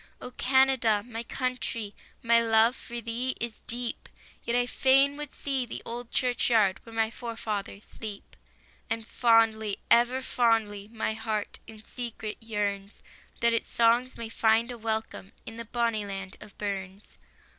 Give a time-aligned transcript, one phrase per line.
[0.19, 1.93] Oh, Canada, my country,
[2.23, 4.09] My love for thee is deep,
[4.43, 8.35] Yet I fain would see the old church yard Where my forefathers sleep.
[8.89, 12.93] And fondly, ever fondly, My heart in secret yearns,
[13.41, 17.03] That its songs may find a welcome In the bonnie land of Burns.